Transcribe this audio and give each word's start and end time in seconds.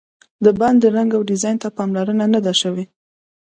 د 0.45 0.45
باندې 0.59 0.87
رنګ 0.95 1.09
او 1.17 1.21
ډیزاین 1.29 1.57
ته 1.63 1.67
پاملرنه 1.77 2.25
نه 2.33 2.39
ده 2.45 2.53
شوې. 2.61 2.85